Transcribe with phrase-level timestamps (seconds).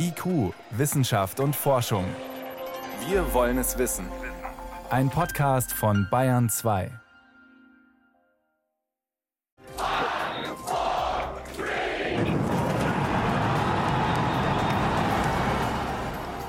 [0.00, 2.04] IQ, Wissenschaft und Forschung.
[3.08, 4.06] Wir wollen es wissen.
[4.90, 6.90] Ein Podcast von Bayern 2.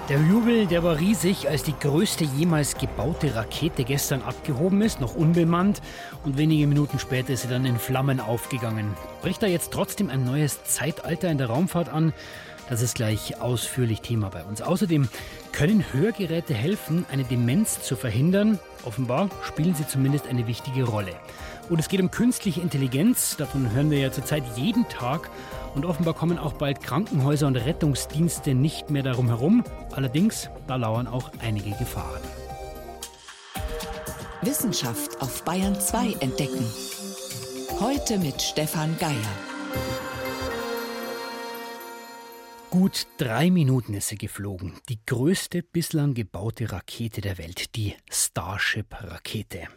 [0.10, 5.14] Der Jubel, der war riesig, als die größte jemals gebaute Rakete gestern abgehoben ist, noch
[5.14, 5.82] unbemannt.
[6.24, 8.96] Und wenige Minuten später ist sie dann in Flammen aufgegangen.
[9.22, 12.14] Bricht da jetzt trotzdem ein neues Zeitalter in der Raumfahrt an?
[12.70, 14.62] Das ist gleich ausführlich Thema bei uns.
[14.62, 15.10] Außerdem
[15.52, 18.60] können Hörgeräte helfen, eine Demenz zu verhindern.
[18.86, 21.14] Offenbar spielen sie zumindest eine wichtige Rolle.
[21.70, 23.38] Und es geht um künstliche Intelligenz.
[23.38, 25.30] Davon hören wir ja zurzeit jeden Tag.
[25.74, 29.64] Und offenbar kommen auch bald Krankenhäuser und Rettungsdienste nicht mehr darum herum.
[29.92, 32.22] Allerdings, da lauern auch einige Gefahren.
[34.42, 36.66] Wissenschaft auf Bayern 2 entdecken.
[37.80, 40.09] Heute mit Stefan Geier.
[42.90, 44.74] Gut drei Minuten ist sie geflogen.
[44.90, 49.68] Die größte bislang gebaute Rakete der Welt, die Starship-Rakete.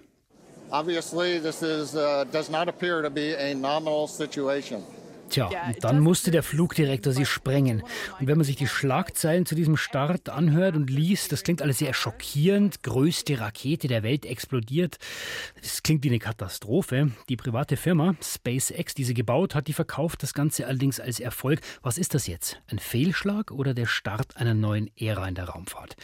[0.70, 4.82] Obviously, this is, uh, does not appear to be a nominal situation.
[5.32, 7.82] Tja, und dann musste der Flugdirektor sie sprengen.
[8.20, 11.78] Und wenn man sich die Schlagzeilen zu diesem Start anhört und liest, das klingt alles
[11.78, 12.82] sehr schockierend.
[12.82, 14.98] Größte Rakete der Welt explodiert.
[15.62, 17.12] Das klingt wie eine Katastrophe.
[17.30, 21.60] Die private Firma SpaceX, die sie gebaut hat, die verkauft das Ganze allerdings als Erfolg.
[21.82, 22.60] Was ist das jetzt?
[22.66, 25.96] Ein Fehlschlag oder der Start einer neuen Ära in der Raumfahrt?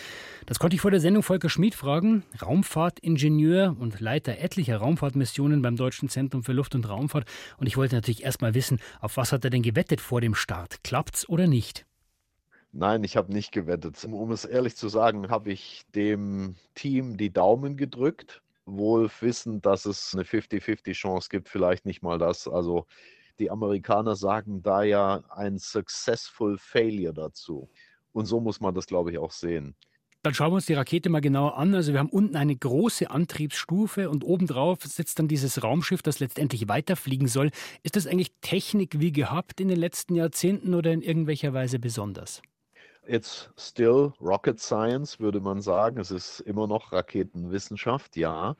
[0.47, 5.77] Das konnte ich vor der Sendung Volker Schmid fragen, Raumfahrtingenieur und Leiter etlicher Raumfahrtmissionen beim
[5.77, 7.27] Deutschen Zentrum für Luft- und Raumfahrt.
[7.59, 10.37] Und ich wollte natürlich erst mal wissen, auf was hat er denn gewettet vor dem
[10.37, 10.85] Start?
[10.85, 11.85] Klappt's oder nicht?
[12.71, 14.05] Nein, ich habe nicht gewettet.
[14.05, 19.87] Um es ehrlich zu sagen, habe ich dem Team die Daumen gedrückt, wohl wissend, dass
[19.87, 22.47] es eine 50-50 Chance gibt, vielleicht nicht mal das.
[22.47, 22.87] Also
[23.41, 27.69] die Amerikaner sagen da ja ein successful failure dazu.
[28.13, 29.75] Und so muss man das, glaube ich, auch sehen.
[30.23, 31.75] Dann schauen wir uns die Rakete mal genauer an.
[31.75, 36.69] Also wir haben unten eine große Antriebsstufe und obendrauf sitzt dann dieses Raumschiff, das letztendlich
[36.69, 37.51] weiterfliegen soll.
[37.84, 42.43] Ist das eigentlich Technik wie gehabt in den letzten Jahrzehnten oder in irgendwelcher Weise besonders?
[43.07, 45.99] It's still rocket science, würde man sagen.
[45.99, 48.57] Es ist immer noch Raketenwissenschaft, ja.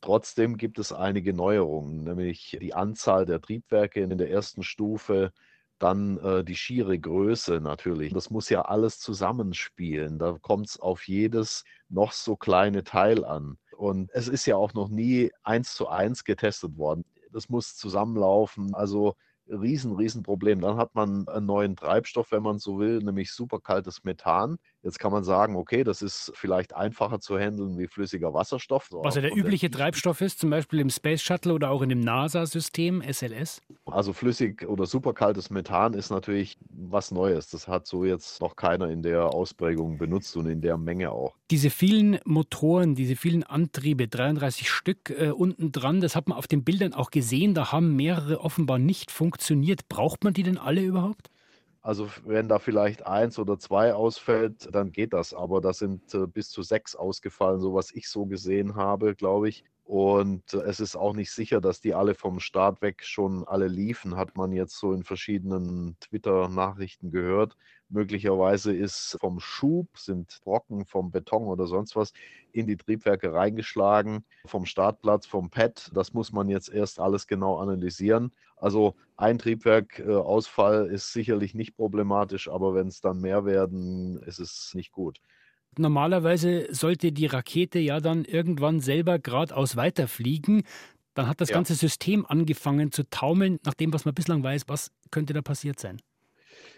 [0.00, 5.32] Trotzdem gibt es einige Neuerungen, nämlich die Anzahl der Triebwerke in der ersten Stufe
[5.80, 8.12] dann äh, die schiere Größe natürlich.
[8.12, 10.18] Das muss ja alles zusammenspielen.
[10.18, 13.56] Da kommt es auf jedes noch so kleine Teil an.
[13.76, 17.04] Und es ist ja auch noch nie eins zu eins getestet worden.
[17.32, 18.74] Das muss zusammenlaufen.
[18.74, 19.16] Also
[19.48, 20.60] riesen, riesen Problem.
[20.60, 24.58] Dann hat man einen neuen Treibstoff, wenn man so will, nämlich superkaltes Methan.
[24.82, 28.88] Jetzt kann man sagen, okay, das ist vielleicht einfacher zu handeln wie flüssiger Wasserstoff.
[28.90, 31.90] Was ja der übliche der Treibstoff ist, zum Beispiel im Space Shuttle oder auch in
[31.90, 33.60] dem NASA-System SLS?
[33.84, 37.50] Also flüssig oder superkaltes Methan ist natürlich was Neues.
[37.50, 41.34] Das hat so jetzt noch keiner in der Ausprägung benutzt und in der Menge auch.
[41.50, 46.46] Diese vielen Motoren, diese vielen Antriebe, 33 Stück äh, unten dran, das hat man auf
[46.46, 47.52] den Bildern auch gesehen.
[47.52, 49.88] Da haben mehrere offenbar nicht funktioniert.
[49.90, 51.30] Braucht man die denn alle überhaupt?
[51.82, 55.32] Also wenn da vielleicht eins oder zwei ausfällt, dann geht das.
[55.32, 59.48] Aber da sind äh, bis zu sechs ausgefallen, so was ich so gesehen habe, glaube
[59.48, 59.64] ich.
[59.84, 63.66] Und äh, es ist auch nicht sicher, dass die alle vom Start weg schon alle
[63.66, 67.56] liefen, hat man jetzt so in verschiedenen Twitter-Nachrichten gehört.
[67.90, 72.12] Möglicherweise ist vom Schub, sind Brocken vom Beton oder sonst was
[72.52, 75.90] in die Triebwerke reingeschlagen, vom Startplatz, vom Pad.
[75.92, 78.32] Das muss man jetzt erst alles genau analysieren.
[78.56, 84.38] Also ein Triebwerkausfall äh, ist sicherlich nicht problematisch, aber wenn es dann mehr werden, ist
[84.38, 85.20] es nicht gut.
[85.76, 90.64] Normalerweise sollte die Rakete ja dann irgendwann selber geradeaus weiterfliegen.
[91.14, 91.54] Dann hat das ja.
[91.54, 93.58] ganze System angefangen zu taumeln.
[93.64, 96.00] Nach dem, was man bislang weiß, was könnte da passiert sein?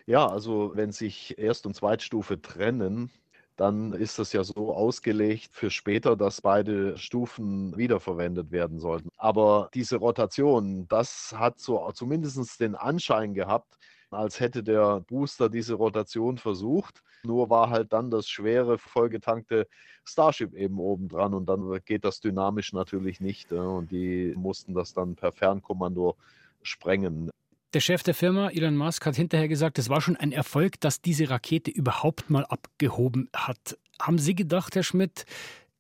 [0.07, 3.11] Ja, also wenn sich Erst- und Zweitstufe trennen,
[3.57, 9.09] dann ist das ja so ausgelegt für später, dass beide Stufen wiederverwendet werden sollten.
[9.17, 13.79] Aber diese Rotation, das hat so zumindest den Anschein gehabt,
[14.11, 17.03] als hätte der Booster diese Rotation versucht.
[17.25, 19.69] Nur war halt dann das schwere, vollgetankte
[20.05, 23.53] Starship eben oben dran und dann geht das dynamisch natürlich nicht.
[23.53, 26.17] Und die mussten das dann per Fernkommando
[26.63, 27.31] sprengen.
[27.75, 31.01] Der Chef der Firma, Elon Musk, hat hinterher gesagt, es war schon ein Erfolg, dass
[31.01, 33.79] diese Rakete überhaupt mal abgehoben hat.
[33.99, 35.25] Haben Sie gedacht, Herr Schmidt,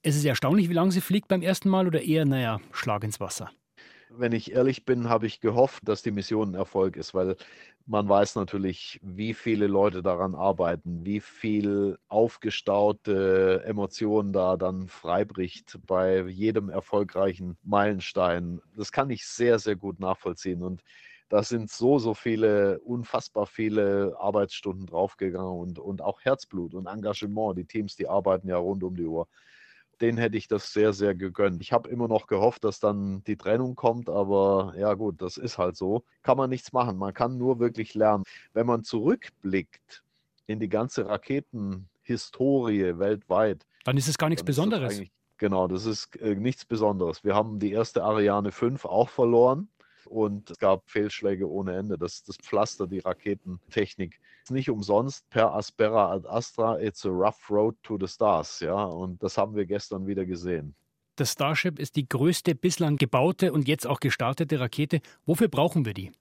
[0.00, 3.20] es ist erstaunlich, wie lange sie fliegt beim ersten Mal oder eher, naja, Schlag ins
[3.20, 3.50] Wasser?
[4.08, 7.36] Wenn ich ehrlich bin, habe ich gehofft, dass die Mission ein Erfolg ist, weil
[7.84, 15.78] man weiß natürlich, wie viele Leute daran arbeiten, wie viel aufgestaute Emotionen da dann freibricht
[15.86, 18.62] bei jedem erfolgreichen Meilenstein.
[18.78, 20.62] Das kann ich sehr, sehr gut nachvollziehen.
[20.62, 20.82] Und
[21.32, 27.56] da sind so, so viele, unfassbar viele Arbeitsstunden draufgegangen und, und auch Herzblut und Engagement.
[27.56, 29.26] Die Teams, die arbeiten ja rund um die Uhr.
[30.02, 31.62] Den hätte ich das sehr, sehr gegönnt.
[31.62, 35.56] Ich habe immer noch gehofft, dass dann die Trennung kommt, aber ja gut, das ist
[35.56, 36.04] halt so.
[36.22, 36.98] Kann man nichts machen.
[36.98, 38.24] Man kann nur wirklich lernen.
[38.52, 40.04] Wenn man zurückblickt
[40.46, 45.00] in die ganze Raketenhistorie weltweit, dann ist es gar nichts Besonderes.
[45.38, 47.24] Genau, das ist äh, nichts Besonderes.
[47.24, 49.70] Wir haben die erste Ariane 5 auch verloren
[50.12, 51.96] und es gab Fehlschläge ohne Ende.
[51.96, 54.20] Das, das Pflaster, die Raketentechnik.
[54.50, 58.60] Nicht umsonst per Aspera ad Astra, it's a rough road to the stars.
[58.60, 60.74] Ja, und das haben wir gestern wieder gesehen.
[61.16, 65.00] Das Starship ist die größte bislang gebaute und jetzt auch gestartete Rakete.
[65.26, 66.12] Wofür brauchen wir die?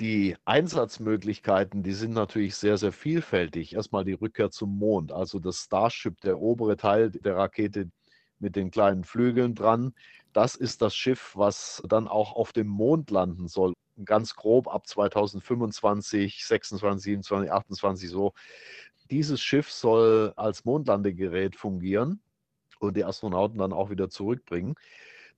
[0.00, 3.74] Die Einsatzmöglichkeiten, die sind natürlich sehr, sehr vielfältig.
[3.74, 7.90] Erstmal die Rückkehr zum Mond, also das Starship, der obere Teil der Rakete
[8.38, 9.92] mit den kleinen Flügeln dran,
[10.32, 13.72] das ist das Schiff, was dann auch auf dem Mond landen soll.
[14.04, 18.32] Ganz grob ab 2025, 26, 27, 28 so.
[19.10, 22.20] Dieses Schiff soll als Mondlandegerät fungieren
[22.78, 24.74] und die Astronauten dann auch wieder zurückbringen.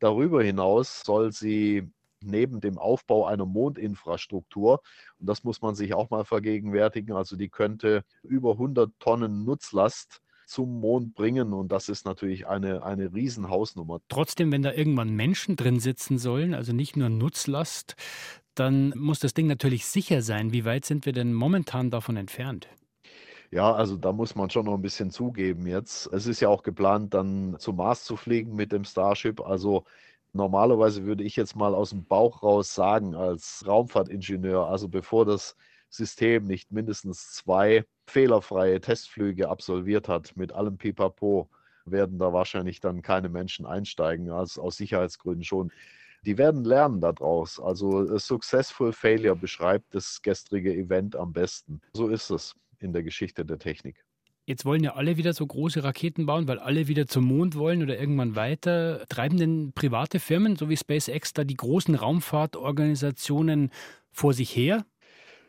[0.00, 1.88] Darüber hinaus soll sie
[2.22, 4.82] neben dem Aufbau einer Mondinfrastruktur,
[5.18, 10.20] und das muss man sich auch mal vergegenwärtigen, also die könnte über 100 Tonnen Nutzlast
[10.50, 11.52] zum Mond bringen.
[11.52, 14.00] Und das ist natürlich eine, eine Riesenhausnummer.
[14.08, 17.96] Trotzdem, wenn da irgendwann Menschen drin sitzen sollen, also nicht nur Nutzlast,
[18.54, 20.52] dann muss das Ding natürlich sicher sein.
[20.52, 22.68] Wie weit sind wir denn momentan davon entfernt?
[23.52, 26.06] Ja, also da muss man schon noch ein bisschen zugeben jetzt.
[26.12, 29.40] Es ist ja auch geplant, dann zum Mars zu fliegen mit dem Starship.
[29.40, 29.84] Also
[30.32, 35.56] normalerweise würde ich jetzt mal aus dem Bauch raus sagen, als Raumfahrtingenieur, also bevor das
[35.90, 41.48] System nicht mindestens zwei fehlerfreie Testflüge absolviert hat mit allem Pipapo,
[41.84, 45.72] werden da wahrscheinlich dann keine Menschen einsteigen, also aus Sicherheitsgründen schon.
[46.24, 47.58] Die werden lernen daraus.
[47.58, 51.80] Also Successful Failure beschreibt das gestrige Event am besten.
[51.94, 54.04] So ist es in der Geschichte der Technik.
[54.46, 57.82] Jetzt wollen ja alle wieder so große Raketen bauen, weil alle wieder zum Mond wollen
[57.82, 59.06] oder irgendwann weiter.
[59.08, 63.70] Treiben denn private Firmen, so wie SpaceX, da die großen Raumfahrtorganisationen
[64.12, 64.84] vor sich her?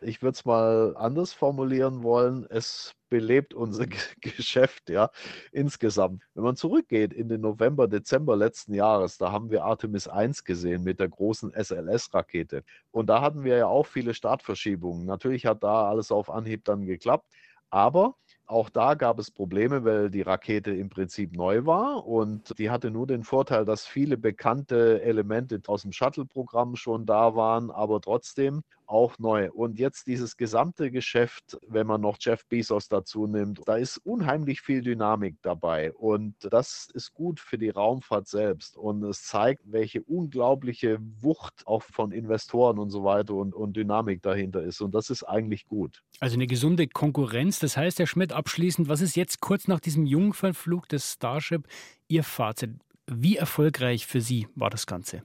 [0.02, 3.86] Ich würde es mal anders formulieren wollen, es belebt unser
[4.22, 5.10] Geschäft, ja,
[5.52, 6.24] insgesamt.
[6.34, 10.84] Wenn man zurückgeht in den November, Dezember letzten Jahres, da haben wir Artemis 1 gesehen
[10.84, 12.64] mit der großen SLS-Rakete.
[12.92, 15.06] Und da hatten wir ja auch viele Startverschiebungen.
[15.06, 17.28] Natürlich hat da alles auf Anhieb dann geklappt,
[17.70, 18.16] aber
[18.52, 22.92] auch da gab es Probleme, weil die Rakete im Prinzip neu war und die hatte
[22.92, 28.62] nur den Vorteil, dass viele bekannte Elemente aus dem Shuttle-Programm schon da waren, aber trotzdem
[28.92, 29.50] auch neu.
[29.52, 34.62] Und jetzt dieses gesamte Geschäft, wenn man noch Jeff Bezos dazu nimmt, da ist unheimlich
[34.62, 35.94] viel Dynamik dabei.
[35.94, 38.78] Und das ist gut für die Raumfahrt selbst.
[38.78, 44.22] Und es zeigt, welche unglaubliche Wucht auch von Investoren und so weiter und, und Dynamik
[44.22, 44.82] dahinter ist.
[44.82, 46.04] Und das ist eigentlich gut.
[46.20, 47.60] Also eine gesunde Konkurrenz.
[47.60, 51.68] Das heißt, Herr Schmidt, abschließend, was ist jetzt kurz nach diesem Jungfernflug des Starship
[52.08, 52.72] Ihr Fazit?
[53.08, 55.22] Wie erfolgreich für Sie war das Ganze?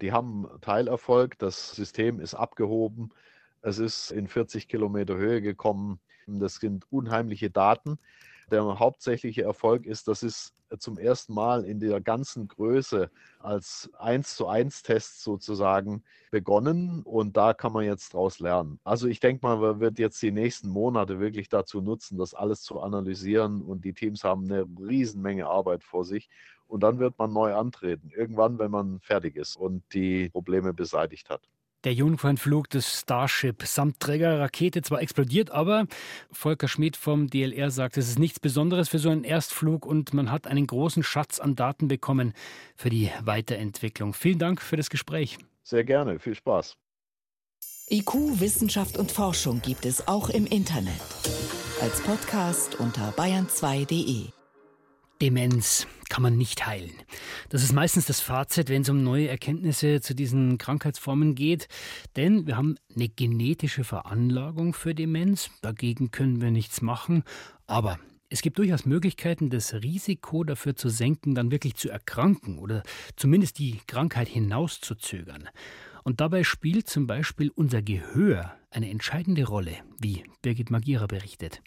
[0.00, 3.10] Die haben Teilerfolg, das System ist abgehoben,
[3.62, 6.00] es ist in 40 Kilometer Höhe gekommen.
[6.26, 7.98] Das sind unheimliche Daten.
[8.50, 13.10] Der hauptsächliche Erfolg ist, das ist zum ersten Mal in der ganzen Größe
[13.40, 18.78] als 1 zu 1 Test sozusagen begonnen und da kann man jetzt daraus lernen.
[18.84, 22.62] Also ich denke mal, man wird jetzt die nächsten Monate wirklich dazu nutzen, das alles
[22.62, 26.28] zu analysieren und die Teams haben eine Riesenmenge Arbeit vor sich
[26.70, 31.28] und dann wird man neu antreten, irgendwann, wenn man fertig ist und die Probleme beseitigt
[31.30, 31.42] hat.
[31.84, 35.86] Der Jungfernflug des Starship samt Trägerrakete zwar explodiert, aber
[36.30, 40.30] Volker Schmidt vom DLR sagt, es ist nichts Besonderes für so einen Erstflug und man
[40.30, 42.34] hat einen großen Schatz an Daten bekommen
[42.76, 44.12] für die Weiterentwicklung.
[44.12, 45.38] Vielen Dank für das Gespräch.
[45.62, 46.76] Sehr gerne, viel Spaß.
[47.90, 51.00] IQ, Wissenschaft und Forschung gibt es auch im Internet.
[51.80, 54.39] Als Podcast unter bayern2.de.
[55.22, 56.92] Demenz kann man nicht heilen.
[57.50, 61.68] Das ist meistens das Fazit, wenn es um neue Erkenntnisse zu diesen Krankheitsformen geht.
[62.16, 65.50] Denn wir haben eine genetische Veranlagung für Demenz.
[65.60, 67.22] Dagegen können wir nichts machen.
[67.66, 67.98] Aber
[68.30, 72.82] es gibt durchaus Möglichkeiten, das Risiko dafür zu senken, dann wirklich zu erkranken oder
[73.16, 75.48] zumindest die Krankheit hinauszuzögern.
[76.02, 81.60] Und dabei spielt zum Beispiel unser Gehör eine entscheidende Rolle, wie Birgit Magira berichtet.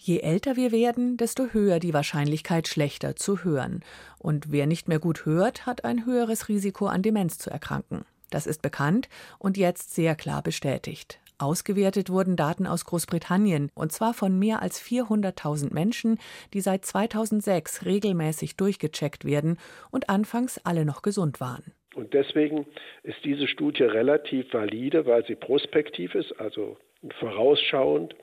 [0.00, 3.82] Je älter wir werden, desto höher die Wahrscheinlichkeit, schlechter zu hören.
[4.18, 8.04] Und wer nicht mehr gut hört, hat ein höheres Risiko, an Demenz zu erkranken.
[8.30, 11.18] Das ist bekannt und jetzt sehr klar bestätigt.
[11.38, 16.18] Ausgewertet wurden Daten aus Großbritannien, und zwar von mehr als 400.000 Menschen,
[16.52, 19.56] die seit 2006 regelmäßig durchgecheckt werden
[19.90, 21.72] und anfangs alle noch gesund waren.
[21.94, 22.66] Und deswegen
[23.02, 26.76] ist diese Studie relativ valide, weil sie prospektiv ist, also
[27.20, 28.14] vorausschauend,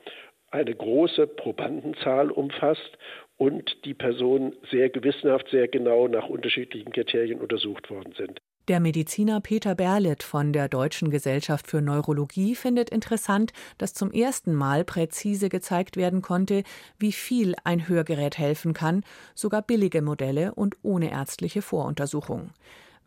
[0.50, 2.98] eine große Probandenzahl umfasst
[3.36, 8.40] und die Personen sehr gewissenhaft, sehr genau nach unterschiedlichen Kriterien untersucht worden sind.
[8.68, 14.54] Der Mediziner Peter Berlet von der Deutschen Gesellschaft für Neurologie findet interessant, dass zum ersten
[14.54, 16.64] Mal präzise gezeigt werden konnte,
[16.98, 19.04] wie viel ein Hörgerät helfen kann,
[19.36, 22.50] sogar billige Modelle und ohne ärztliche Voruntersuchung.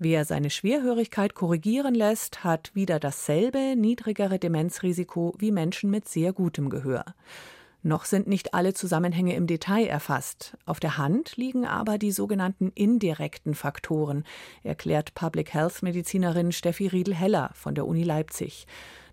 [0.01, 6.69] Wer seine Schwerhörigkeit korrigieren lässt, hat wieder dasselbe niedrigere Demenzrisiko wie Menschen mit sehr gutem
[6.69, 7.03] Gehör.
[7.83, 10.55] Noch sind nicht alle Zusammenhänge im Detail erfasst.
[10.65, 14.23] Auf der Hand liegen aber die sogenannten indirekten Faktoren,
[14.63, 18.67] erklärt Public Health Medizinerin Steffi Riedel-Heller von der Uni Leipzig.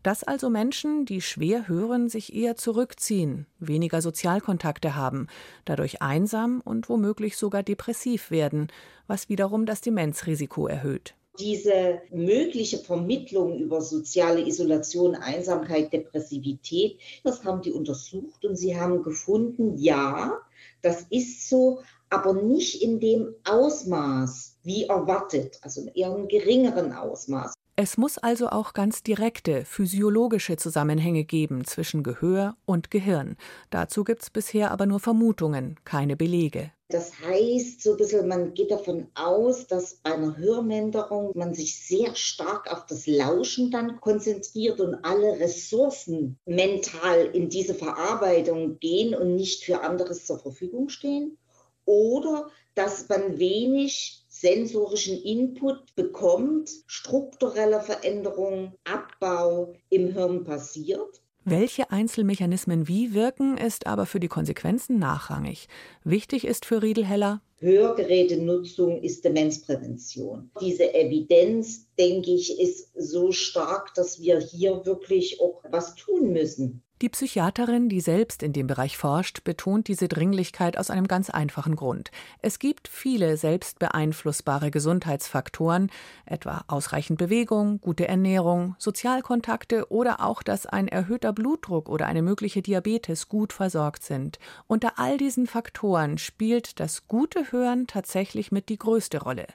[0.07, 5.27] Dass also Menschen, die schwer hören, sich eher zurückziehen, weniger Sozialkontakte haben,
[5.65, 8.69] dadurch einsam und womöglich sogar depressiv werden,
[9.09, 17.61] was wiederum das Demenzrisiko erhöht diese mögliche Vermittlung über soziale Isolation, Einsamkeit, Depressivität, das haben
[17.61, 20.41] die untersucht und sie haben gefunden, ja,
[20.81, 26.93] das ist so, aber nicht in dem Ausmaß wie erwartet, also in eher einem geringeren
[26.93, 27.56] Ausmaß.
[27.79, 33.37] Es muss also auch ganz direkte physiologische Zusammenhänge geben zwischen Gehör und Gehirn.
[33.69, 36.73] Dazu gibt es bisher aber nur Vermutungen, keine Belege.
[36.89, 41.79] Das heißt, so ein bisschen, man geht davon aus, dass bei einer Hörminderung man sich
[41.79, 49.15] sehr stark auf das Lauschen dann konzentriert und alle Ressourcen mental in diese Verarbeitung gehen
[49.15, 51.37] und nicht für anderes zur Verfügung stehen.
[51.85, 61.23] Oder dass man wenig sensorischen Input bekommt, strukturelle Veränderung, Abbau im Hirn passiert.
[61.45, 65.69] Welche Einzelmechanismen wie wirken, ist aber für die Konsequenzen nachrangig.
[66.03, 70.51] Wichtig ist für Riedelheller, Hörgerätenutzung ist Demenzprävention.
[70.61, 76.83] Diese Evidenz, denke ich, ist so stark, dass wir hier wirklich auch was tun müssen.
[77.03, 81.77] Die Psychiaterin, die selbst in dem Bereich forscht, betont diese Dringlichkeit aus einem ganz einfachen
[81.77, 82.11] Grund.
[82.41, 85.91] Es gibt viele selbst beeinflussbare Gesundheitsfaktoren,
[86.25, 92.63] etwa ausreichend Bewegung, gute Ernährung, Sozialkontakte oder auch, dass ein erhöhter Blutdruck oder eine mögliche
[92.63, 94.39] Diabetes gut versorgt sind.
[94.67, 99.47] Unter all diesen Faktoren spielt das gute Hören tatsächlich mit die größte Rolle.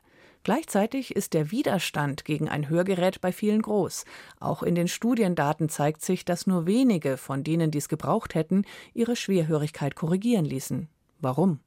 [0.44, 4.06] Gleichzeitig ist der Widerstand gegen ein Hörgerät bei vielen groß.
[4.40, 8.66] Auch in den Studiendaten zeigt sich, dass nur wenige von denen, die es gebraucht hätten,
[8.94, 10.88] ihre Schwerhörigkeit korrigieren ließen.
[11.20, 11.60] Warum?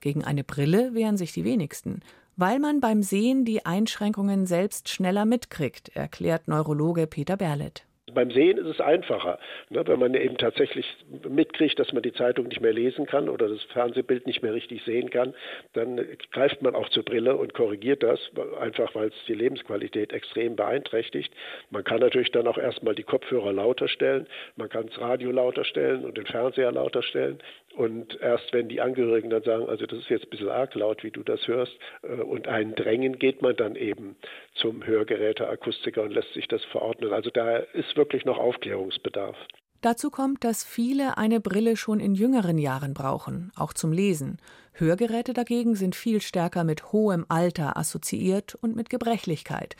[0.00, 2.00] Gegen eine Brille wehren sich die wenigsten.
[2.36, 7.86] Weil man beim Sehen die Einschränkungen selbst schneller mitkriegt, erklärt Neurologe Peter Berlet.
[8.14, 9.38] Beim Sehen ist es einfacher,
[9.70, 10.86] ne, wenn man eben tatsächlich
[11.28, 14.82] mitkriegt, dass man die Zeitung nicht mehr lesen kann oder das Fernsehbild nicht mehr richtig
[14.84, 15.34] sehen kann,
[15.72, 16.00] dann
[16.32, 18.20] greift man auch zur Brille und korrigiert das,
[18.60, 21.32] einfach weil es die Lebensqualität extrem beeinträchtigt.
[21.70, 25.64] Man kann natürlich dann auch erstmal die Kopfhörer lauter stellen, man kann das Radio lauter
[25.64, 27.38] stellen und den Fernseher lauter stellen.
[27.76, 31.02] Und erst wenn die Angehörigen dann sagen, also das ist jetzt ein bisschen arg laut,
[31.02, 34.16] wie du das hörst, äh, und einen drängen, geht man dann eben
[34.54, 37.12] zum Hörgeräteakustiker und lässt sich das verordnen.
[37.12, 39.36] Also da ist wirklich noch Aufklärungsbedarf.
[39.80, 44.38] Dazu kommt, dass viele eine Brille schon in jüngeren Jahren brauchen, auch zum Lesen.
[44.72, 49.76] Hörgeräte dagegen sind viel stärker mit hohem Alter assoziiert und mit Gebrechlichkeit.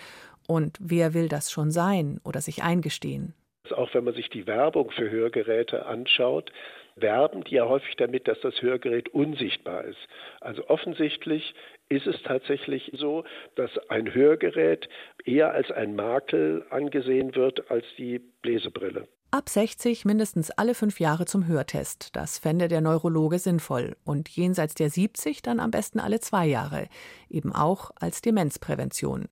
[0.47, 3.35] Und wer will das schon sein oder sich eingestehen?
[3.75, 6.53] Auch wenn man sich die Werbung für Hörgeräte anschaut,
[6.97, 9.99] werben die ja häufig damit, dass das Hörgerät unsichtbar ist.
[10.41, 11.55] Also offensichtlich
[11.89, 13.25] ist es tatsächlich so,
[13.57, 14.89] dass ein Hörgerät
[15.25, 19.09] eher als ein Makel angesehen wird als die Bläsebrille.
[19.31, 22.15] Ab 60 mindestens alle fünf Jahre zum Hörtest.
[22.15, 23.97] Das fände der Neurologe sinnvoll.
[24.05, 26.87] Und jenseits der 70 dann am besten alle zwei Jahre.
[27.29, 29.27] Eben auch als Demenzprävention.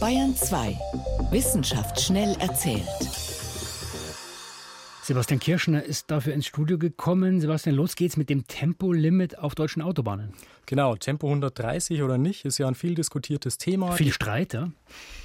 [0.00, 0.76] Bayern 2.
[1.30, 3.31] Wissenschaft schnell erzählt.
[5.04, 7.40] Sebastian Kirschner ist dafür ins Studio gekommen.
[7.40, 10.32] Sebastian, los geht's mit dem Tempolimit auf deutschen Autobahnen.
[10.66, 13.92] Genau, Tempo 130 oder nicht, ist ja ein viel diskutiertes Thema.
[13.92, 14.70] Viel Streit, ja?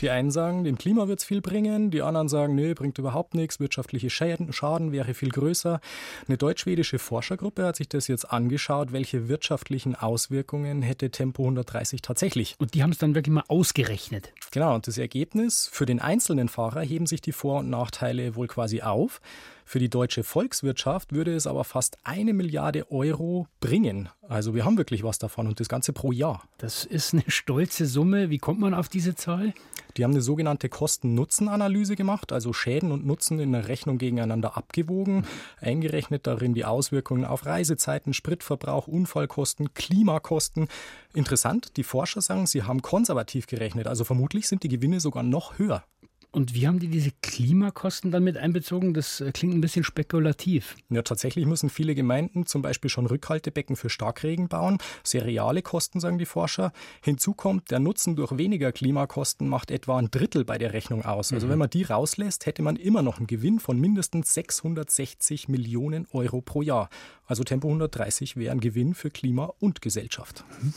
[0.01, 3.35] Die einen sagen, dem Klima wird es viel bringen, die anderen sagen, nö, bringt überhaupt
[3.35, 5.79] nichts, wirtschaftliche Schäden, Schaden wäre viel größer.
[6.27, 12.55] Eine deutsch-schwedische Forschergruppe hat sich das jetzt angeschaut, welche wirtschaftlichen Auswirkungen hätte Tempo 130 tatsächlich.
[12.57, 14.33] Und die haben es dann wirklich mal ausgerechnet.
[14.49, 18.47] Genau, und das Ergebnis, für den einzelnen Fahrer heben sich die Vor- und Nachteile wohl
[18.47, 19.21] quasi auf.
[19.69, 24.07] Für die deutsche Volkswirtschaft würde es aber fast eine Milliarde Euro bringen.
[24.29, 26.47] Also wir haben wirklich was davon und das Ganze pro Jahr.
[26.57, 28.29] Das ist eine stolze Summe.
[28.29, 29.53] Wie kommt man auf diese Zahl?
[29.97, 35.25] Die haben eine sogenannte Kosten-Nutzen-Analyse gemacht, also Schäden und Nutzen in der Rechnung gegeneinander abgewogen,
[35.59, 40.69] eingerechnet darin die Auswirkungen auf Reisezeiten, Spritverbrauch, Unfallkosten, Klimakosten.
[41.13, 45.57] Interessant, die Forscher sagen, sie haben konservativ gerechnet, also vermutlich sind die Gewinne sogar noch
[45.57, 45.83] höher.
[46.31, 48.93] Und wie haben die diese Klimakosten dann mit einbezogen?
[48.93, 50.75] Das äh, klingt ein bisschen spekulativ.
[50.89, 54.77] Ja, tatsächlich müssen viele Gemeinden zum Beispiel schon Rückhaltebecken für Starkregen bauen.
[55.03, 56.73] Sehr reale Kosten, sagen die Forscher.
[57.01, 61.31] Hinzu kommt, der Nutzen durch weniger Klimakosten macht etwa ein Drittel bei der Rechnung aus.
[61.31, 61.51] Also mhm.
[61.51, 66.41] wenn man die rauslässt, hätte man immer noch einen Gewinn von mindestens 660 Millionen Euro
[66.41, 66.89] pro Jahr.
[67.25, 70.43] Also Tempo 130 wäre ein Gewinn für Klima und Gesellschaft.
[70.61, 70.73] Mhm.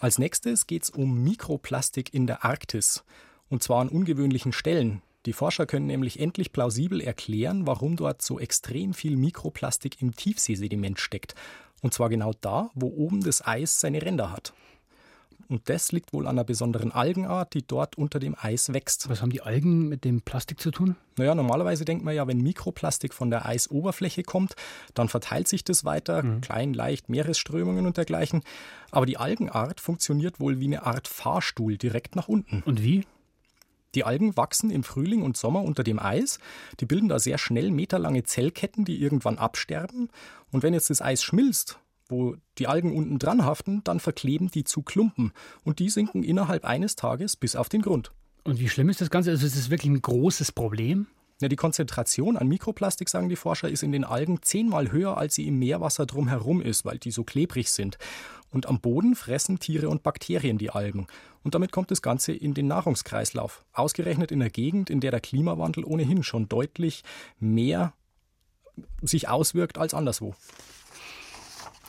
[0.00, 3.04] Als nächstes geht es um Mikroplastik in der Arktis
[3.48, 5.02] und zwar an ungewöhnlichen Stellen.
[5.26, 11.00] Die Forscher können nämlich endlich plausibel erklären, warum dort so extrem viel Mikroplastik im Tiefseesediment
[11.00, 11.34] steckt.
[11.82, 14.52] Und zwar genau da, wo oben das Eis seine Ränder hat.
[15.48, 19.08] Und das liegt wohl an einer besonderen Algenart, die dort unter dem Eis wächst.
[19.08, 20.96] Was haben die Algen mit dem Plastik zu tun?
[21.16, 24.56] Naja, normalerweise denkt man ja, wenn Mikroplastik von der Eisoberfläche kommt,
[24.92, 26.40] dann verteilt sich das weiter, mhm.
[26.42, 28.42] klein, leicht, Meeresströmungen und dergleichen.
[28.90, 32.62] Aber die Algenart funktioniert wohl wie eine Art Fahrstuhl direkt nach unten.
[32.66, 33.04] Und wie?
[33.94, 36.38] Die Algen wachsen im Frühling und Sommer unter dem Eis.
[36.80, 40.08] Die bilden da sehr schnell meterlange Zellketten, die irgendwann absterben.
[40.50, 41.78] Und wenn jetzt das Eis schmilzt,
[42.08, 45.32] wo die Algen unten dran haften, dann verkleben die zu Klumpen.
[45.64, 48.12] Und die sinken innerhalb eines Tages bis auf den Grund.
[48.44, 49.30] Und wie schlimm ist das Ganze?
[49.30, 51.06] Also ist das wirklich ein großes Problem?
[51.40, 55.36] Ja, die Konzentration an Mikroplastik, sagen die Forscher, ist in den Algen zehnmal höher, als
[55.36, 57.96] sie im Meerwasser drumherum ist, weil die so klebrig sind.
[58.50, 61.06] Und am Boden fressen Tiere und Bakterien die Algen.
[61.42, 63.64] Und damit kommt das Ganze in den Nahrungskreislauf.
[63.72, 67.04] Ausgerechnet in der Gegend, in der der Klimawandel ohnehin schon deutlich
[67.38, 67.92] mehr
[69.02, 70.34] sich auswirkt als anderswo.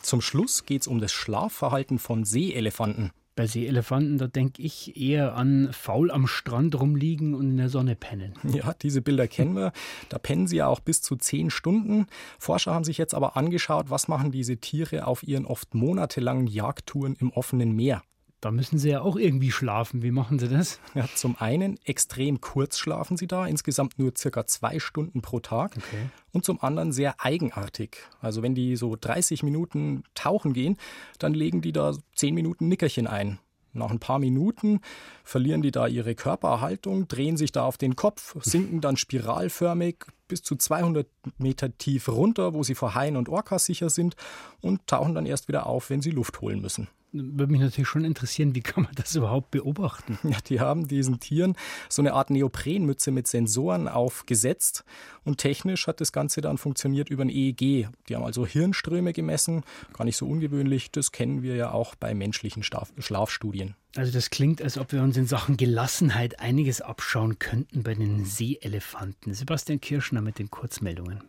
[0.02, 3.12] Zum Schluss geht es um das Schlafverhalten von Seeelefanten.
[3.40, 7.96] Bei Seeelefanten, da denke ich eher an faul am Strand rumliegen und in der Sonne
[7.96, 8.34] pennen.
[8.54, 9.72] Ja, diese Bilder kennen wir.
[10.10, 12.08] Da pennen sie ja auch bis zu zehn Stunden.
[12.38, 17.16] Forscher haben sich jetzt aber angeschaut, was machen diese Tiere auf ihren oft monatelangen Jagdtouren
[17.16, 18.04] im offenen Meer.
[18.42, 20.02] Da müssen Sie ja auch irgendwie schlafen.
[20.02, 20.80] Wie machen Sie das?
[20.96, 25.76] Ja, zum einen extrem kurz schlafen Sie da, insgesamt nur circa zwei Stunden pro Tag.
[25.76, 26.10] Okay.
[26.32, 27.98] Und zum anderen sehr eigenartig.
[28.22, 30.78] Also wenn die so 30 Minuten tauchen gehen,
[31.18, 33.40] dann legen die da 10 Minuten Nickerchen ein.
[33.74, 34.82] Nach ein paar Minuten
[35.24, 40.42] verlieren die da ihre Körperhaltung, drehen sich da auf den Kopf, sinken dann spiralförmig bis
[40.42, 44.16] zu 200 Meter tief runter, wo sie vor Haien und Orcas sicher sind
[44.62, 48.06] und tauchen dann erst wieder auf, wenn sie Luft holen müssen würde mich natürlich schon
[48.06, 50.18] interessieren, wie kann man das überhaupt beobachten?
[50.30, 51.56] Ja, die haben diesen Tieren
[51.88, 54.84] so eine Art Neoprenmütze mit Sensoren aufgesetzt
[55.24, 57.88] und technisch hat das Ganze dann funktioniert über ein EEG.
[58.08, 59.64] Die haben also Hirnströme gemessen,
[59.94, 63.76] gar nicht so ungewöhnlich, das kennen wir ja auch bei menschlichen Schlafstudien.
[63.96, 68.24] Also das klingt, als ob wir uns in Sachen Gelassenheit einiges abschauen könnten bei den
[68.24, 69.34] Seeelefanten.
[69.34, 71.24] Sebastian Kirschner mit den Kurzmeldungen.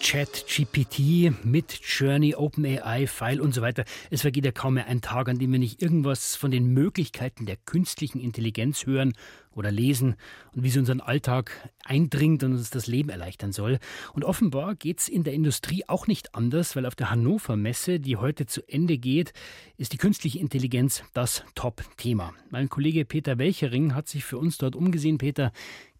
[0.00, 3.84] Chat, GPT, mit Journey, OpenAI, File und so weiter.
[4.10, 7.46] Es vergeht ja kaum mehr ein Tag, an dem wir nicht irgendwas von den Möglichkeiten
[7.46, 9.12] der künstlichen Intelligenz hören
[9.54, 10.16] oder lesen
[10.54, 11.50] und wie sie unseren Alltag
[11.84, 13.78] eindringt und uns das Leben erleichtern soll.
[14.12, 18.00] Und offenbar geht es in der Industrie auch nicht anders, weil auf der Hannover Messe,
[18.00, 19.32] die heute zu Ende geht,
[19.76, 22.32] ist die künstliche Intelligenz das Top-Thema.
[22.50, 25.18] Mein Kollege Peter Welchering hat sich für uns dort umgesehen.
[25.18, 25.52] Peter,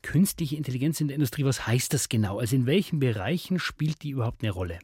[0.02, 2.38] künstliche Intelligenz in der Industrie, was heißt das genau?
[2.38, 4.78] Also in welchen Bereichen spielt die überhaupt eine Rolle?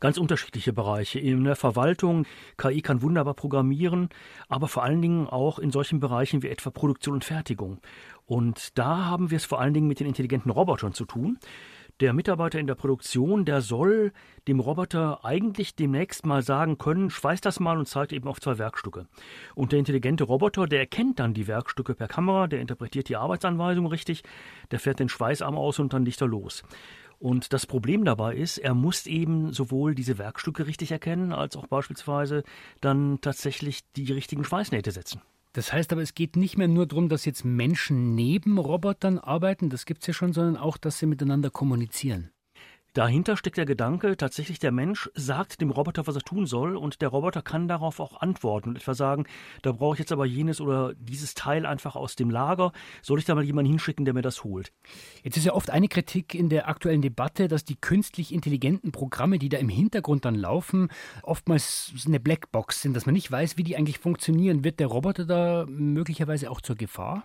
[0.00, 1.20] Ganz unterschiedliche Bereiche.
[1.20, 2.24] In der Verwaltung,
[2.56, 4.08] KI kann wunderbar programmieren,
[4.48, 7.80] aber vor allen Dingen auch in solchen Bereichen wie etwa Produktion und Fertigung.
[8.24, 11.38] Und da haben wir es vor allen Dingen mit den intelligenten Robotern zu tun.
[12.00, 14.12] Der Mitarbeiter in der Produktion, der soll
[14.48, 18.56] dem Roboter eigentlich demnächst mal sagen können, schweiß das mal und zeigt eben auf zwei
[18.56, 19.06] Werkstücke.
[19.54, 23.86] Und der intelligente Roboter, der erkennt dann die Werkstücke per Kamera, der interpretiert die Arbeitsanweisung
[23.86, 24.22] richtig,
[24.70, 26.62] der fährt den Schweißarm aus und dann liegt er los.
[27.20, 31.66] Und das Problem dabei ist, er muss eben sowohl diese Werkstücke richtig erkennen, als auch
[31.66, 32.44] beispielsweise
[32.80, 35.20] dann tatsächlich die richtigen Schweißnähte setzen.
[35.52, 39.68] Das heißt aber, es geht nicht mehr nur darum, dass jetzt Menschen neben Robotern arbeiten,
[39.68, 42.30] das gibt es ja schon, sondern auch, dass sie miteinander kommunizieren.
[42.92, 47.00] Dahinter steckt der Gedanke, tatsächlich der Mensch sagt dem Roboter, was er tun soll, und
[47.02, 49.26] der Roboter kann darauf auch antworten und etwa sagen,
[49.62, 53.24] da brauche ich jetzt aber jenes oder dieses Teil einfach aus dem Lager, soll ich
[53.24, 54.72] da mal jemanden hinschicken, der mir das holt?
[55.22, 59.38] Jetzt ist ja oft eine Kritik in der aktuellen Debatte, dass die künstlich intelligenten Programme,
[59.38, 60.88] die da im Hintergrund dann laufen,
[61.22, 64.64] oftmals eine Blackbox sind, dass man nicht weiß, wie die eigentlich funktionieren.
[64.64, 67.24] Wird der Roboter da möglicherweise auch zur Gefahr?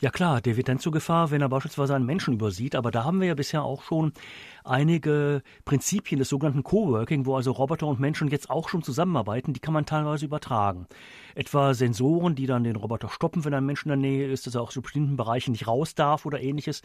[0.00, 2.74] Ja klar, der wird dann zur Gefahr, wenn er beispielsweise einen Menschen übersieht.
[2.74, 4.12] Aber da haben wir ja bisher auch schon
[4.64, 9.60] einige Prinzipien des sogenannten Coworking, wo also Roboter und Menschen jetzt auch schon zusammenarbeiten, die
[9.60, 10.86] kann man teilweise übertragen.
[11.34, 14.54] Etwa Sensoren, die dann den Roboter stoppen, wenn ein Mensch in der Nähe ist, dass
[14.54, 16.82] er auch zu bestimmten Bereichen nicht raus darf oder ähnliches.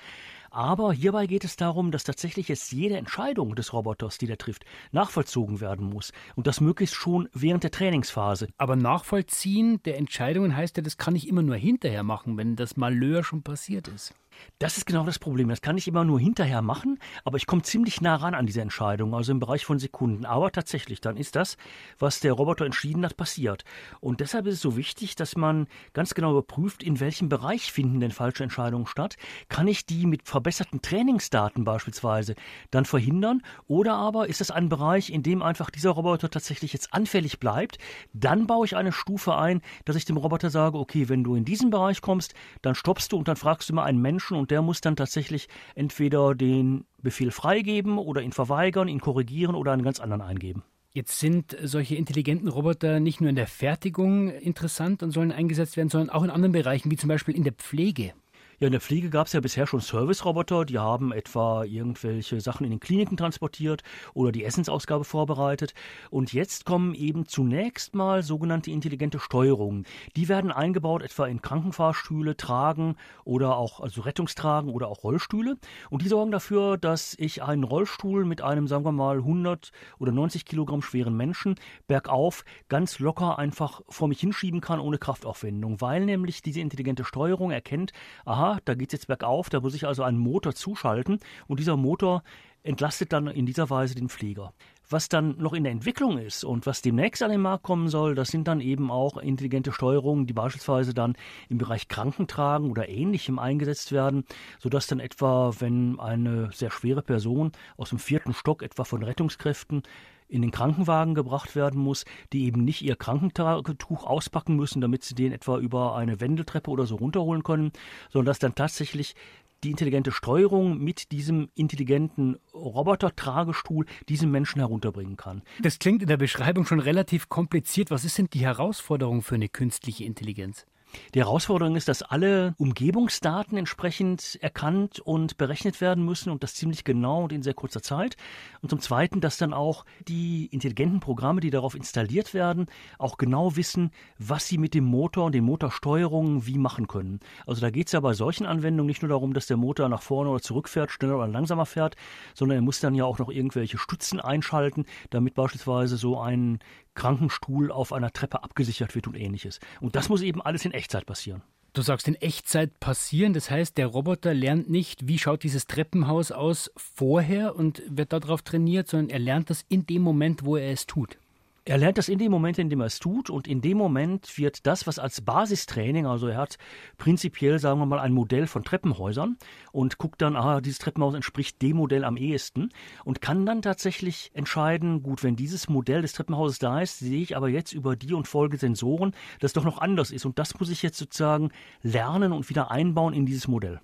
[0.52, 4.66] Aber hierbei geht es darum, dass tatsächlich jetzt jede Entscheidung des Roboters, die der trifft,
[4.92, 6.12] nachvollzogen werden muss.
[6.36, 8.48] Und das möglichst schon während der Trainingsphase.
[8.58, 12.78] Aber nachvollziehen der Entscheidungen heißt ja, das kann ich immer nur hinterher machen, wenn das
[12.78, 14.14] Malheur schon passiert ist.
[14.60, 15.50] Das ist genau das Problem.
[15.50, 18.62] Das kann ich immer nur hinterher machen, aber ich komme ziemlich nah ran an diese
[18.62, 20.26] Entscheidung, also im Bereich von Sekunden.
[20.26, 21.58] Aber tatsächlich, dann ist das,
[22.00, 23.64] was der Roboter entschieden hat, passiert.
[24.00, 28.00] Und deshalb ist es so wichtig, dass man ganz genau überprüft, in welchem Bereich finden
[28.00, 29.16] denn falsche Entscheidungen statt.
[29.50, 32.36] Kann ich die mit verbesserten Trainingsdaten beispielsweise
[32.72, 33.44] dann verhindern?
[33.68, 37.78] Oder aber ist es ein Bereich, in dem einfach dieser Roboter tatsächlich jetzt anfällig bleibt?
[38.14, 41.46] Dann baue ich eine Stufe ein, dass ich dem Roboter sage, okay, wenn du in
[41.46, 44.52] diesen Bereich kommst, dann stoppst du und dann fragst du mal einen Menschen, Menschen und
[44.52, 49.84] der muss dann tatsächlich entweder den Befehl freigeben oder ihn verweigern, ihn korrigieren oder einen
[49.84, 50.64] ganz anderen eingeben.
[50.92, 55.90] Jetzt sind solche intelligenten Roboter nicht nur in der Fertigung interessant und sollen eingesetzt werden,
[55.90, 58.14] sondern auch in anderen Bereichen, wie zum Beispiel in der Pflege.
[58.60, 62.64] Ja, in der Pflege gab es ja bisher schon Service-Roboter, die haben etwa irgendwelche Sachen
[62.64, 63.84] in den Kliniken transportiert
[64.16, 65.76] oder die Essensausgabe vorbereitet.
[66.10, 69.86] Und jetzt kommen eben zunächst mal sogenannte intelligente Steuerungen.
[70.16, 75.58] Die werden eingebaut etwa in Krankenfahrstühle, Tragen oder auch also Rettungstragen oder auch Rollstühle.
[75.92, 80.12] Und die sorgen dafür, dass ich einen Rollstuhl mit einem, sagen wir mal, 100 oder
[80.12, 86.06] 90 Kilogramm schweren Menschen bergauf ganz locker einfach vor mich hinschieben kann ohne Kraftaufwendung, weil
[86.06, 87.92] nämlich diese intelligente Steuerung erkennt,
[88.26, 91.78] aha, da geht es jetzt bergauf, da muss ich also einen Motor zuschalten und dieser
[91.78, 92.24] Motor
[92.64, 94.54] entlastet dann in dieser Weise den Flieger.
[94.90, 98.16] Was dann noch in der Entwicklung ist und was demnächst an den Markt kommen soll,
[98.16, 101.18] das sind dann eben auch intelligente Steuerungen, die beispielsweise dann
[101.50, 104.24] im Bereich Krankentragen oder ähnlichem eingesetzt werden,
[104.60, 109.84] sodass dann etwa, wenn eine sehr schwere Person aus dem vierten Stock etwa von Rettungskräften
[110.28, 115.16] in den Krankenwagen gebracht werden muss, die eben nicht ihr Krankentuch auspacken müssen, damit sie
[115.16, 117.72] den etwa über eine Wendeltreppe oder so runterholen können,
[118.10, 119.16] sondern dass dann tatsächlich
[119.64, 125.42] die intelligente Steuerung mit diesem intelligenten Roboter-Tragestuhl diesen Menschen herunterbringen kann.
[125.62, 127.90] Das klingt in der Beschreibung schon relativ kompliziert.
[127.90, 130.66] Was ist denn die Herausforderung für eine künstliche Intelligenz?
[131.14, 136.84] Die Herausforderung ist, dass alle Umgebungsdaten entsprechend erkannt und berechnet werden müssen und das ziemlich
[136.84, 138.16] genau und in sehr kurzer Zeit.
[138.62, 143.56] Und zum Zweiten, dass dann auch die intelligenten Programme, die darauf installiert werden, auch genau
[143.56, 147.20] wissen, was sie mit dem Motor und den Motorsteuerungen wie machen können.
[147.46, 150.02] Also da geht es ja bei solchen Anwendungen nicht nur darum, dass der Motor nach
[150.02, 151.96] vorne oder zurück fährt, schneller oder langsamer fährt,
[152.34, 156.60] sondern er muss dann ja auch noch irgendwelche Stützen einschalten, damit beispielsweise so ein
[156.98, 159.62] Krankenstuhl auf einer Treppe abgesichert wird und ähnliches.
[159.80, 161.44] Und das muss eben alles in Echtzeit passieren.
[161.74, 166.32] Du sagst in Echtzeit passieren, das heißt, der Roboter lernt nicht, wie schaut dieses Treppenhaus
[166.32, 170.72] aus vorher und wird darauf trainiert, sondern er lernt das in dem Moment, wo er
[170.72, 171.20] es tut.
[171.68, 174.38] Er lernt das in dem Moment, in dem er es tut und in dem Moment
[174.38, 176.58] wird das, was als Basistraining, also er hat
[176.98, 179.36] prinzipiell, sagen wir mal, ein Modell von Treppenhäusern
[179.74, 182.70] und guckt dann, ah, dieses Treppenhaus entspricht dem Modell am ehesten
[183.04, 187.36] und kann dann tatsächlich entscheiden, gut, wenn dieses Modell des Treppenhauses da ist, sehe ich
[187.36, 190.70] aber jetzt über die und folgende Sensoren, dass doch noch anders ist und das muss
[190.70, 191.52] ich jetzt sozusagen
[191.82, 193.82] lernen und wieder einbauen in dieses Modell.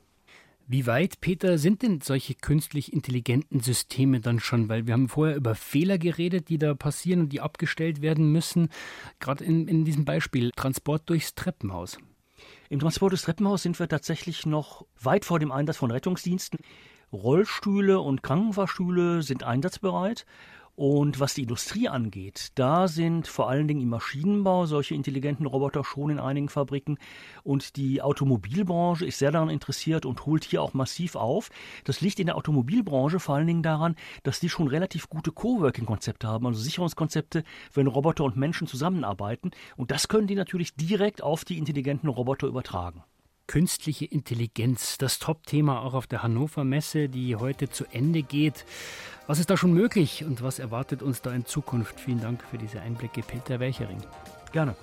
[0.65, 4.69] Wie weit, Peter, sind denn solche künstlich intelligenten Systeme dann schon?
[4.69, 8.69] Weil wir haben vorher über Fehler geredet, die da passieren und die abgestellt werden müssen.
[9.19, 11.97] Gerade in, in diesem Beispiel Transport durchs Treppenhaus.
[12.69, 16.60] Im Transport durchs Treppenhaus sind wir tatsächlich noch weit vor dem Einsatz von Rettungsdiensten.
[17.12, 20.26] Rollstühle und Krankenfahrstühle sind einsatzbereit
[20.75, 25.83] und was die Industrie angeht, da sind vor allen Dingen im Maschinenbau solche intelligenten Roboter
[25.83, 26.97] schon in einigen Fabriken.
[27.43, 31.51] Und die Automobilbranche ist sehr daran interessiert und holt hier auch massiv auf.
[31.83, 36.27] Das liegt in der Automobilbranche vor allen Dingen daran, dass die schon relativ gute Coworking-Konzepte
[36.27, 39.51] haben, also Sicherungskonzepte, wenn Roboter und Menschen zusammenarbeiten.
[39.77, 43.03] Und das können die natürlich direkt auf die intelligenten Roboter übertragen.
[43.47, 48.65] Künstliche Intelligenz, das Top-Thema auch auf der Hannover Messe, die heute zu Ende geht.
[49.27, 51.99] Was ist da schon möglich und was erwartet uns da in Zukunft?
[51.99, 54.01] Vielen Dank für diese Einblicke, Peter Welchering.
[54.51, 54.75] Gerne.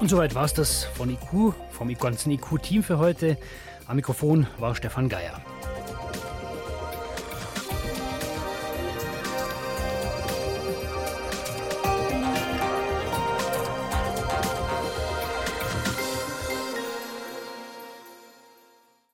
[0.00, 3.36] Und soweit war es das von IQ, vom ganzen IQ-Team für heute.
[3.86, 5.40] Am Mikrofon war Stefan Geier.